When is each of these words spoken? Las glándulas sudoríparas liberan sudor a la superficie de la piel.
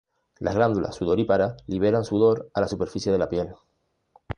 Las 0.39 0.55
glándulas 0.55 0.95
sudoríparas 0.95 1.57
liberan 1.67 2.03
sudor 2.05 2.49
a 2.55 2.61
la 2.61 2.67
superficie 2.67 3.11
de 3.11 3.19
la 3.19 3.29
piel. 3.29 3.53